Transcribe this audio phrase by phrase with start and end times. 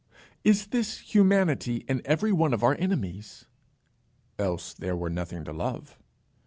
[0.43, 3.45] "Is this humanity in every one of our enemies?"
[4.39, 5.99] "Else there were nothing to love."